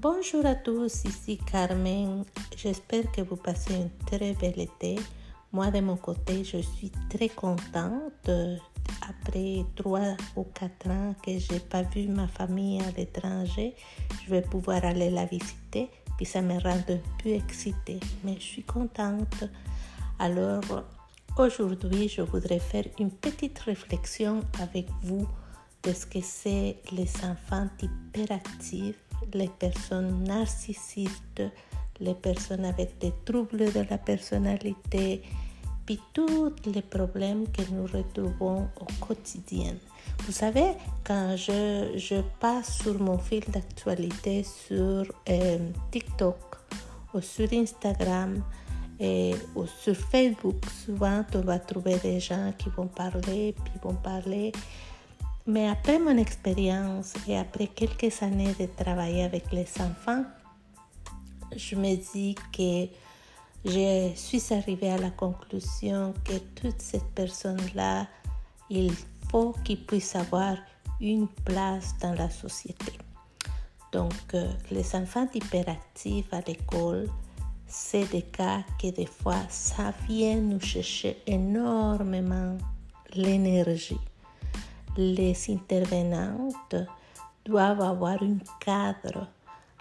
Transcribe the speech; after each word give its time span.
Bonjour 0.00 0.46
à 0.46 0.54
tous, 0.54 1.02
ici 1.06 1.40
Carmen. 1.50 2.24
J'espère 2.56 3.10
que 3.10 3.20
vous 3.20 3.34
passez 3.34 3.74
un 3.74 3.88
très 4.06 4.32
bel 4.34 4.60
été. 4.60 4.94
Moi, 5.50 5.72
de 5.72 5.80
mon 5.80 5.96
côté, 5.96 6.44
je 6.44 6.58
suis 6.58 6.92
très 7.10 7.28
contente. 7.28 8.30
Après 9.02 9.64
trois 9.74 10.16
ou 10.36 10.44
quatre 10.54 10.88
ans 10.88 11.16
que 11.20 11.36
j'ai 11.36 11.58
pas 11.58 11.82
vu 11.82 12.06
ma 12.06 12.28
famille 12.28 12.80
à 12.80 12.92
l'étranger, 12.96 13.74
je 14.24 14.30
vais 14.30 14.42
pouvoir 14.42 14.84
aller 14.84 15.10
la 15.10 15.24
visiter. 15.24 15.90
Puis 16.16 16.26
ça 16.26 16.42
me 16.42 16.60
rend 16.60 16.78
un 16.90 17.00
peu 17.20 17.30
excitée, 17.30 17.98
mais 18.22 18.36
je 18.36 18.44
suis 18.44 18.62
contente. 18.62 19.42
Alors, 20.20 20.62
aujourd'hui, 21.36 22.06
je 22.08 22.22
voudrais 22.22 22.60
faire 22.60 22.84
une 23.00 23.10
petite 23.10 23.58
réflexion 23.58 24.42
avec 24.60 24.86
vous 25.02 25.26
de 25.82 25.92
ce 25.92 26.06
que 26.06 26.20
c'est 26.20 26.76
les 26.92 27.10
enfants 27.24 27.66
hyperactifs 27.82 29.07
les 29.32 29.48
personnes 29.48 30.24
narcissistes, 30.24 31.42
les 32.00 32.14
personnes 32.14 32.64
avec 32.64 32.98
des 32.98 33.12
troubles 33.24 33.72
de 33.72 33.84
la 33.88 33.98
personnalité, 33.98 35.22
puis 35.84 36.00
tous 36.12 36.52
les 36.66 36.82
problèmes 36.82 37.48
que 37.50 37.62
nous 37.72 37.86
retrouvons 37.86 38.68
au 38.80 39.04
quotidien. 39.06 39.74
Vous 40.26 40.32
savez, 40.32 40.72
quand 41.04 41.36
je, 41.36 42.20
passe 42.40 42.82
sur 42.82 43.00
mon 43.00 43.18
fil 43.18 43.44
d'actualité 43.48 44.42
sur 44.42 45.04
euh, 45.28 45.58
TikTok 45.90 46.36
ou 47.14 47.20
sur 47.20 47.50
Instagram 47.52 48.42
et, 49.00 49.34
sur 49.80 49.96
Facebook, 49.96 50.56
souvent 50.84 51.24
on 51.34 51.40
va 51.40 51.58
trouver 51.58 51.96
des 51.98 52.20
gens 52.20 52.52
qui 52.58 52.68
vont 52.70 52.88
parler, 52.88 53.54
puis 53.64 53.74
vont 53.82 53.94
parler 53.94 54.52
mais 55.48 55.66
après 55.66 55.98
mon 55.98 56.18
expérience 56.18 57.14
et 57.26 57.38
après 57.38 57.68
quelques 57.68 58.22
années 58.22 58.54
de 58.60 58.66
travailler 58.66 59.24
avec 59.24 59.50
les 59.50 59.66
enfants, 59.80 60.22
je 61.56 61.74
me 61.74 61.96
dis 62.12 62.34
que 62.52 62.86
je 63.64 64.12
suis 64.14 64.52
arrivée 64.52 64.90
à 64.90 64.98
la 64.98 65.08
conclusion 65.08 66.12
que 66.22 66.36
toutes 66.54 66.82
ces 66.82 67.00
personnes-là, 67.14 68.06
il 68.68 68.92
faut 69.30 69.54
qu'ils 69.64 69.82
puissent 69.86 70.16
avoir 70.16 70.58
une 71.00 71.28
place 71.46 71.94
dans 72.02 72.12
la 72.12 72.28
société. 72.28 72.92
Donc, 73.90 74.12
euh, 74.34 74.52
les 74.70 74.94
enfants 74.94 75.28
hyperactifs 75.32 76.30
à 76.30 76.42
l'école, 76.42 77.08
c'est 77.66 78.04
des 78.12 78.22
cas 78.22 78.64
que 78.78 78.88
des 78.88 79.06
fois, 79.06 79.40
ça 79.48 79.94
vient 80.06 80.36
nous 80.36 80.60
chercher 80.60 81.22
énormément 81.26 82.58
l'énergie 83.14 83.98
les 84.98 85.36
intervenantes 85.48 86.74
doivent 87.44 87.80
avoir 87.80 88.20
un 88.20 88.36
cadre. 88.58 89.28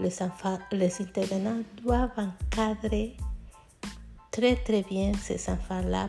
Les, 0.00 0.20
enfants, 0.20 0.58
les 0.72 1.00
intervenants 1.00 1.62
doivent 1.80 2.10
encadrer 2.16 3.16
très 4.32 4.56
très 4.56 4.82
bien 4.82 5.12
ces 5.14 5.48
enfants-là 5.48 6.08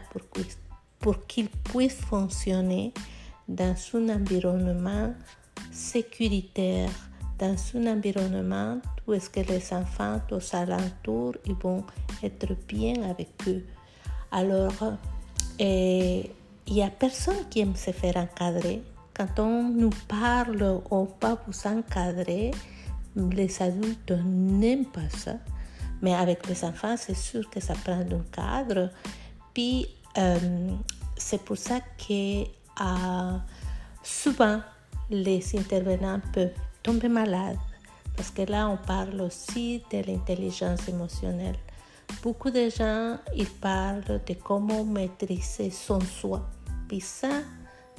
pour, 0.99 1.27
qu'ils 1.27 1.49
puissent 1.49 2.01
fonctionner 2.01 2.91
dans 3.47 3.75
un 3.93 4.09
environnement 4.09 5.13
sécuritaire, 5.71 6.89
dans 7.37 7.55
un 7.75 7.85
environnement 7.85 8.81
où 9.05 9.13
est-ce 9.13 9.29
que 9.29 9.41
les 9.41 9.71
enfants 9.71 10.19
aux 10.31 10.55
alentours 10.55 11.35
ils 11.45 11.53
vont 11.53 11.83
être 12.23 12.55
bien 12.67 13.03
avec 13.03 13.29
eux. 13.47 13.63
Alors, 14.31 14.97
il 15.59 16.27
n'y 16.67 16.81
a 16.81 16.89
personne 16.89 17.47
qui 17.51 17.59
aime 17.59 17.75
se 17.75 17.91
faire 17.91 18.17
encadrer. 18.17 18.81
Quand 19.15 19.39
on 19.39 19.69
nous 19.69 19.91
parle, 20.09 20.81
on 20.91 21.07
va 21.21 21.37
vous 21.47 21.67
encadrer. 21.67 22.51
Les 23.15 23.61
adultes 23.61 24.11
n'aiment 24.11 24.87
pas 24.87 25.09
ça. 25.09 25.35
Mais 26.01 26.13
avec 26.13 26.45
les 26.47 26.65
enfants, 26.65 26.95
c'est 26.97 27.15
sûr 27.15 27.49
que 27.49 27.61
ça 27.61 27.75
prend 27.75 28.01
un 28.01 28.23
cadre. 28.31 28.89
Puis, 29.53 29.87
euh, 30.17 30.69
c'est 31.15 31.41
pour 31.41 31.57
ça 31.57 31.79
que 31.79 32.43
euh, 32.43 33.37
souvent, 34.03 34.59
les 35.09 35.41
intervenants 35.57 36.19
peuvent 36.33 36.51
tomber 36.83 37.07
malades. 37.07 37.57
Parce 38.17 38.31
que 38.31 38.41
là, 38.41 38.67
on 38.67 38.77
parle 38.77 39.21
aussi 39.21 39.81
de 39.91 40.05
l'intelligence 40.05 40.89
émotionnelle. 40.89 41.57
Beaucoup 42.21 42.49
de 42.49 42.69
gens, 42.69 43.17
ils 43.33 43.47
parlent 43.47 44.03
de 44.27 44.33
comment 44.33 44.83
maîtriser 44.83 45.69
son 45.69 46.01
soi. 46.01 46.41
Puis 46.89 46.99
ça, 46.99 47.41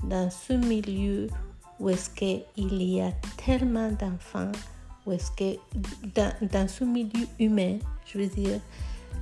dans 0.05 0.31
ce 0.31 0.53
milieu 0.53 1.29
où 1.79 1.91
est-ce 1.91 2.11
qu'il 2.11 2.83
y 2.83 3.01
a 3.01 3.13
tellement 3.45 3.91
d'enfants, 3.93 4.53
où 5.05 5.13
est-ce 5.13 5.31
que 5.33 5.59
dans, 6.15 6.33
dans, 6.51 6.69
ce 6.69 6.85
milieu 6.85 7.27
humain, 7.39 7.79
je 8.07 8.19
veux 8.19 8.27
dire, 8.27 8.61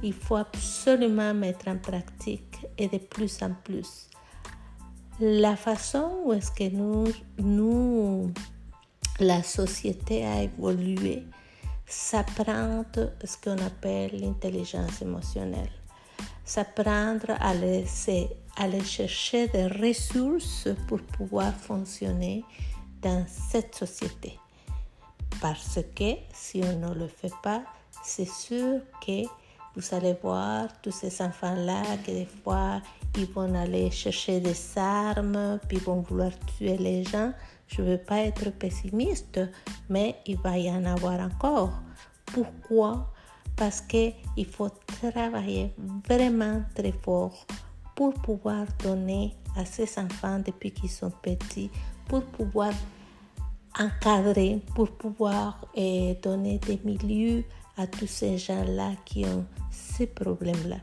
il 0.02 0.12
faut 0.12 0.36
absolument 0.36 1.34
mettre 1.34 1.68
en 1.68 1.78
pratique 1.78 2.66
et 2.78 2.88
de 2.88 2.98
plus 2.98 3.42
en 3.42 3.50
plus. 3.64 4.08
La 5.20 5.56
façon 5.56 6.10
où 6.24 6.32
est-ce 6.32 6.50
que 6.50 6.68
nous, 6.74 7.06
nous, 7.38 8.32
la 9.20 9.42
société 9.42 10.24
a 10.24 10.42
évolué, 10.42 11.24
s'apprend 11.86 12.84
ce 13.24 13.36
qu'on 13.42 13.58
appelle 13.64 14.20
l'intelligence 14.20 15.02
émotionnelle 15.02 15.70
s'apprendre 16.44 17.30
à 17.30 17.50
aller 17.50 18.84
chercher 18.84 19.48
des 19.48 19.66
ressources 19.66 20.68
pour 20.86 21.00
pouvoir 21.00 21.52
fonctionner 21.54 22.44
dans 23.02 23.24
cette 23.26 23.74
société. 23.74 24.38
Parce 25.40 25.78
que 25.96 26.14
si 26.32 26.62
on 26.62 26.78
ne 26.78 26.94
le 26.94 27.08
fait 27.08 27.32
pas, 27.42 27.62
c'est 28.02 28.28
sûr 28.28 28.80
que 29.04 29.22
vous 29.76 29.94
allez 29.94 30.14
voir 30.22 30.68
tous 30.82 30.92
ces 30.92 31.20
enfants-là 31.20 31.82
que 32.06 32.12
des 32.12 32.28
fois 32.42 32.80
ils 33.16 33.26
vont 33.26 33.54
aller 33.54 33.90
chercher 33.90 34.40
des 34.40 34.56
armes, 34.76 35.58
puis 35.68 35.78
ils 35.78 35.82
vont 35.82 36.00
vouloir 36.00 36.30
tuer 36.56 36.76
les 36.76 37.04
gens. 37.04 37.32
Je 37.66 37.82
ne 37.82 37.90
veux 37.90 37.98
pas 37.98 38.20
être 38.20 38.50
pessimiste, 38.50 39.40
mais 39.88 40.16
il 40.26 40.36
va 40.38 40.58
y 40.58 40.70
en 40.70 40.84
avoir 40.84 41.20
encore. 41.20 41.72
Pourquoi 42.26 43.13
parce 43.56 43.80
qu'il 43.80 44.46
faut 44.50 44.70
travailler 45.00 45.72
vraiment 46.08 46.62
très 46.74 46.92
fort 46.92 47.46
pour 47.94 48.14
pouvoir 48.14 48.66
donner 48.82 49.34
à 49.56 49.64
ces 49.64 49.98
enfants 49.98 50.40
depuis 50.44 50.72
qu'ils 50.72 50.90
sont 50.90 51.12
petits, 51.22 51.70
pour 52.08 52.24
pouvoir 52.24 52.72
encadrer, 53.78 54.60
pour 54.74 54.90
pouvoir 54.90 55.66
eh, 55.74 56.16
donner 56.22 56.58
des 56.58 56.80
milieux 56.84 57.44
à 57.76 57.86
tous 57.86 58.06
ces 58.06 58.38
gens-là 58.38 58.92
qui 59.04 59.24
ont 59.24 59.44
ces 59.70 60.06
problèmes-là. 60.06 60.78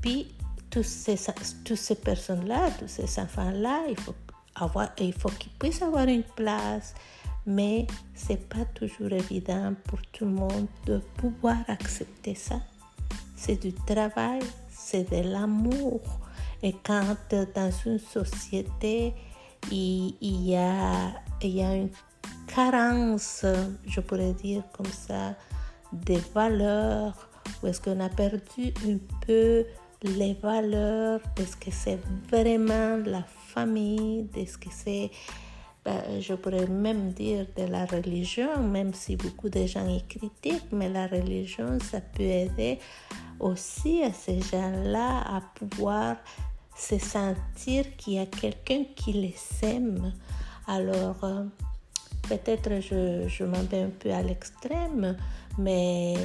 Puis, 0.00 0.34
toutes 0.70 0.84
ces, 0.84 1.94
personnes-là, 1.94 2.70
tous 2.78 2.88
ces 2.88 3.20
enfants-là, 3.20 3.84
il 3.88 3.98
faut, 3.98 4.14
il 5.00 5.12
faut 5.12 5.30
qu'ils 5.30 5.52
puissent 5.52 5.82
avoir 5.82 6.06
une 6.06 6.22
place, 6.22 6.94
mais 7.46 7.86
c'est 8.14 8.48
pas 8.48 8.64
toujours 8.74 9.12
évident 9.12 9.74
pour 9.84 10.02
tout 10.12 10.24
le 10.24 10.32
monde 10.32 10.66
de 10.86 11.00
pouvoir 11.16 11.58
accepter 11.68 12.34
ça. 12.34 12.60
C'est 13.36 13.60
du 13.60 13.72
travail, 13.72 14.40
c'est 14.68 15.10
de 15.10 15.30
l'amour. 15.30 16.00
Et 16.62 16.74
quand 16.84 17.16
dans 17.54 17.70
une 17.84 17.98
société, 17.98 19.14
il, 19.70 20.14
y 20.20 20.56
a, 20.56 21.12
il 21.42 21.50
y 21.50 21.62
a 21.62 21.74
une 21.74 21.90
carence, 22.46 23.44
je 23.86 24.00
pourrais 24.00 24.32
dire 24.32 24.62
comme 24.72 24.86
ça, 24.86 25.34
des 25.92 26.20
valeurs, 26.34 27.28
où 27.62 27.66
est-ce 27.66 27.80
qu'on 27.80 28.00
a 28.00 28.08
perdu 28.08 28.72
un 28.88 28.98
peu 29.24 29.64
les 30.02 30.34
valeurs? 30.34 31.20
De 31.36 31.44
ce 31.44 31.56
que 31.56 31.70
c'est 31.70 31.98
vraiment 32.30 32.96
la 33.04 33.22
famille, 33.22 34.24
de 34.34 34.44
ce 34.44 34.58
que 34.58 34.68
c'est 34.70 35.10
ben, 35.86 36.20
je 36.20 36.34
pourrais 36.34 36.66
même 36.66 37.12
dire 37.12 37.46
de 37.56 37.62
la 37.62 37.86
religion, 37.86 38.60
même 38.60 38.92
si 38.92 39.14
beaucoup 39.14 39.48
de 39.48 39.66
gens 39.66 39.86
y 39.86 40.02
critiquent, 40.02 40.72
mais 40.72 40.88
la 40.88 41.06
religion, 41.06 41.78
ça 41.78 42.00
peut 42.00 42.24
aider 42.24 42.80
aussi 43.38 44.02
à 44.02 44.12
ces 44.12 44.40
gens-là 44.40 45.20
à 45.20 45.40
pouvoir 45.54 46.16
se 46.76 46.98
sentir 46.98 47.84
qu'il 47.96 48.14
y 48.14 48.18
a 48.18 48.26
quelqu'un 48.26 48.82
qui 48.96 49.12
les 49.12 49.36
aime. 49.62 50.12
Alors, 50.66 51.22
euh, 51.22 51.44
peut-être 52.28 52.80
je, 52.80 53.44
m'en 53.44 53.62
vais 53.62 53.82
un 53.82 53.90
peu 53.90 54.10
à 54.10 54.22
l'extrême, 54.22 55.16
mais 55.56 56.16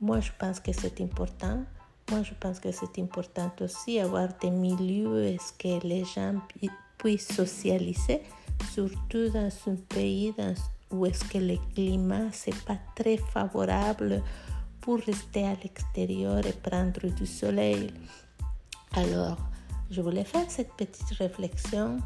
moi 0.00 0.20
je 0.20 0.30
pense 0.38 0.60
que 0.60 0.70
c'est 0.72 1.00
important. 1.00 1.64
Moi 2.12 2.22
je 2.22 2.34
pense 2.38 2.60
que 2.60 2.70
c'est 2.70 3.00
important 3.00 3.50
aussi 3.62 3.98
avoir 3.98 4.28
des 4.40 4.50
milieux 4.50 5.08
où 5.08 5.38
ce 5.38 5.52
que 5.58 5.84
les 5.84 6.04
gens 6.04 6.34
puissent 6.98 7.34
socialiser? 7.34 8.22
Surtout 8.72 9.28
dans 9.30 9.50
un 9.66 9.76
pays 9.88 10.34
où 10.90 11.06
est-ce 11.06 11.24
que 11.24 11.38
le 11.38 11.56
climat 11.74 12.28
c'est 12.32 12.64
pas 12.64 12.78
très 12.94 13.16
favorable 13.16 14.22
pour 14.80 14.98
rester 15.00 15.44
à 15.44 15.54
l'extérieur 15.62 16.46
et 16.46 16.52
prendre 16.52 17.06
du 17.14 17.26
soleil. 17.26 17.92
Alors, 18.94 19.36
je 19.90 20.00
voulais 20.00 20.24
faire 20.24 20.50
cette 20.50 20.72
petite 20.74 21.10
réflexion 21.18 21.98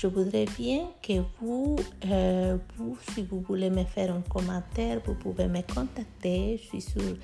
je 0.00 0.06
voudrais 0.06 0.46
bien 0.58 0.88
que 1.02 1.12
vous, 1.38 1.76
euh, 2.06 2.56
vous, 2.78 2.96
si 3.12 3.22
vous 3.22 3.40
voulez 3.42 3.68
me 3.68 3.84
faire 3.84 4.14
un 4.14 4.22
commentaire, 4.22 4.98
vous 5.04 5.14
pouvez 5.14 5.46
me 5.46 5.60
contacter. 5.60 6.56
Je 6.56 6.68
suis 6.68 6.80
sur 6.80 7.16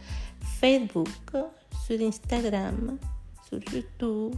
Facebook, 0.61 1.09
sur 1.87 1.99
Instagram, 2.03 2.99
sur 3.49 3.61
YouTube 3.73 4.35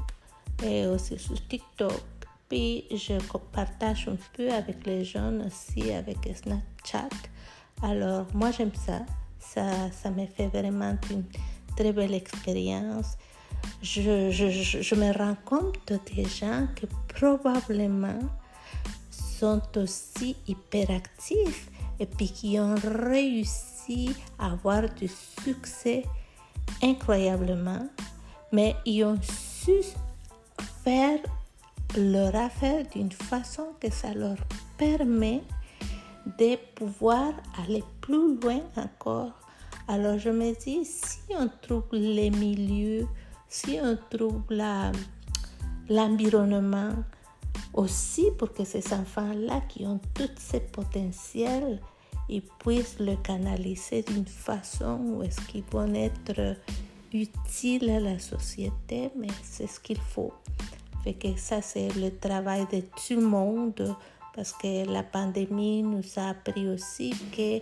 et 0.62 0.86
aussi 0.86 1.18
sur 1.18 1.34
TikTok. 1.48 2.17
Puis 2.48 2.84
je 2.90 3.14
partage 3.52 4.08
un 4.08 4.16
peu 4.34 4.50
avec 4.50 4.86
les 4.86 5.04
jeunes 5.04 5.46
aussi, 5.46 5.92
avec 5.92 6.18
Snapchat. 6.34 7.08
Alors 7.82 8.26
moi 8.34 8.50
j'aime 8.50 8.74
ça. 8.74 9.00
ça. 9.38 9.90
Ça 9.90 10.10
me 10.10 10.26
fait 10.26 10.48
vraiment 10.48 10.96
une 11.10 11.24
très 11.76 11.92
belle 11.92 12.14
expérience. 12.14 13.16
Je, 13.82 14.30
je, 14.30 14.48
je, 14.50 14.94
me 14.94 15.12
rends 15.16 15.36
compte 15.44 15.92
des 16.14 16.24
gens 16.24 16.66
qui 16.76 16.86
probablement 17.08 18.20
sont 19.10 19.62
aussi 19.76 20.36
hyperactifs 20.46 21.70
et 22.00 22.06
puis 22.06 22.30
qui 22.30 22.58
ont 22.58 22.74
réussi 22.74 24.10
à 24.38 24.52
avoir 24.52 24.82
du 24.94 25.08
succès 25.08 26.04
incroyablement, 26.82 27.88
mais 28.52 28.76
ils 28.84 29.04
ont 29.04 29.18
su 29.22 29.80
faire 30.84 31.18
leur 31.96 32.34
affaire 32.34 32.86
d'une 32.88 33.12
façon 33.12 33.68
que 33.80 33.90
ça 33.90 34.12
leur 34.14 34.36
permet 34.76 35.42
de 36.38 36.56
pouvoir 36.74 37.32
aller 37.58 37.82
plus 38.00 38.38
loin 38.40 38.60
encore. 38.76 39.32
Alors 39.86 40.18
je 40.18 40.30
me 40.30 40.52
dis, 40.62 40.84
si 40.84 41.18
on 41.30 41.48
trouve 41.62 41.84
les 41.92 42.30
milieux, 42.30 43.06
si 43.48 43.78
on 43.82 43.96
trouve 44.10 44.42
l'environnement 45.88 46.92
aussi 47.72 48.26
pour 48.36 48.52
que 48.52 48.64
ces 48.64 48.92
enfants-là 48.92 49.62
qui 49.68 49.86
ont 49.86 50.00
tous 50.14 50.30
ces 50.36 50.60
potentiels, 50.60 51.80
ils 52.28 52.42
puissent 52.42 52.98
le 52.98 53.16
canaliser 53.16 54.02
d'une 54.02 54.26
façon 54.26 55.00
où 55.02 55.22
est-ce 55.22 55.40
qu'ils 55.46 55.64
vont 55.70 55.94
être 55.94 56.56
utiles 57.12 57.88
à 57.88 58.00
la 58.00 58.18
société, 58.18 59.10
mais 59.16 59.28
c'est 59.42 59.66
ce 59.66 59.80
qu'il 59.80 59.98
faut. 59.98 60.34
Fait 61.04 61.14
que 61.14 61.36
ça, 61.36 61.62
c'est 61.62 61.88
le 61.96 62.16
travail 62.18 62.66
de 62.72 62.80
tout 62.80 63.20
le 63.20 63.26
monde 63.26 63.96
parce 64.34 64.52
que 64.52 64.86
la 64.90 65.02
pandémie 65.02 65.82
nous 65.82 66.04
a 66.16 66.30
appris 66.30 66.68
aussi 66.68 67.12
que 67.36 67.60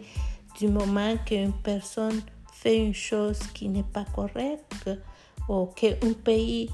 du 0.59 0.69
moment 0.69 1.17
qu'une 1.25 1.53
personne 1.53 2.21
fait 2.53 2.79
une 2.79 2.94
chose 2.94 3.38
qui 3.55 3.69
n'est 3.69 3.83
pas 3.83 4.05
correcte 4.15 4.91
ou 5.49 5.67
qu'un 5.67 6.12
pays 6.25 6.71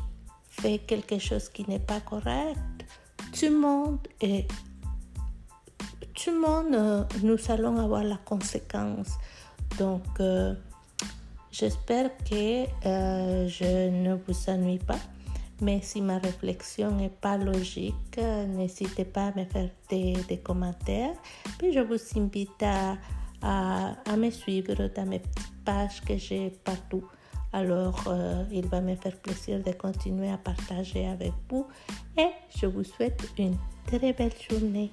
fait 0.48 0.78
quelque 0.78 1.18
chose 1.18 1.48
qui 1.48 1.68
n'est 1.68 1.78
pas 1.78 2.00
correct, 2.00 2.58
tout 3.32 3.46
le 3.46 3.58
monde 3.58 3.98
est 4.20 4.46
tout 6.14 6.30
le 6.30 6.40
monde, 6.40 6.74
euh, 6.74 7.04
nous 7.22 7.38
allons 7.48 7.78
avoir 7.78 8.04
la 8.04 8.16
conséquence. 8.16 9.12
Donc, 9.78 10.04
euh, 10.20 10.54
j'espère 11.50 12.10
que 12.28 12.64
euh, 12.86 13.48
je 13.48 13.88
ne 13.88 14.14
vous 14.14 14.50
ennuie 14.50 14.78
pas. 14.78 14.98
Mais 15.62 15.80
si 15.80 16.00
ma 16.00 16.18
réflexion 16.18 16.90
n'est 16.90 17.08
pas 17.08 17.38
logique, 17.38 18.18
n'hésitez 18.18 19.04
pas 19.04 19.28
à 19.28 19.38
me 19.38 19.44
faire 19.44 19.70
des, 19.88 20.40
commentaires. 20.42 21.14
Puis 21.56 21.72
je 21.72 21.78
vous 21.78 21.98
invite 22.16 22.62
à, 22.62 22.96
à, 23.40 24.16
me 24.16 24.28
suivre 24.30 24.74
dans 24.94 25.06
mes 25.06 25.22
pages 25.64 26.00
que 26.00 26.16
j'ai 26.16 26.50
partout. 26.64 27.04
Alors, 27.52 28.12
il 28.50 28.66
va 28.66 28.80
me 28.80 28.96
faire 28.96 29.16
plaisir 29.18 29.62
de 29.62 29.70
continuer 29.70 30.30
à 30.30 30.36
partager 30.36 31.06
avec 31.06 31.32
vous 31.48 31.66
et 32.18 32.30
je 32.56 32.66
vous 32.66 32.82
souhaite 32.82 33.22
une 33.38 33.56
très 33.86 34.12
belle 34.12 34.32
journée. 34.50 34.90